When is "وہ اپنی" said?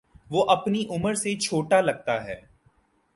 0.31-0.83